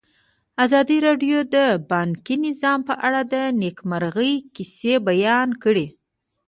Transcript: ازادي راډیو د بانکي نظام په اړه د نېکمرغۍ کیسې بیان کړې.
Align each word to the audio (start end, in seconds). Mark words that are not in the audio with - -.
ازادي 0.65 0.97
راډیو 1.07 1.37
د 1.55 1.57
بانکي 1.91 2.35
نظام 2.47 2.79
په 2.89 2.93
اړه 3.07 3.21
د 3.33 3.35
نېکمرغۍ 3.61 4.33
کیسې 4.55 4.93
بیان 5.07 5.49
کړې. 5.63 5.87